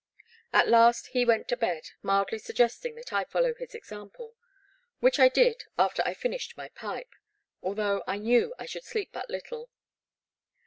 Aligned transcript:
At 0.51 0.67
last 0.67 1.09
he 1.09 1.25
went 1.25 1.47
to 1.49 1.55
bed, 1.55 1.91
mildly 2.01 2.39
suggesting 2.39 2.95
that 2.95 3.13
I 3.13 3.23
fol 3.23 3.43
low 3.43 3.53
his 3.53 3.75
example, 3.75 4.33
which 4.99 5.19
I 5.19 5.29
did 5.29 5.65
after 5.77 6.01
I 6.03 6.15
finished 6.15 6.57
my 6.57 6.69
pipe, 6.69 7.11
although 7.61 8.03
I 8.07 8.17
knew 8.17 8.55
I 8.57 8.65
should 8.65 8.83
sleep 8.83 9.11
but 9.13 9.29
little. 9.29 9.69